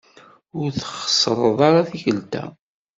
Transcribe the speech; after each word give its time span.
Ur 0.59 0.69
txessreḍ 0.71 1.59
ara 1.67 1.87
tikelt-a. 1.89 2.43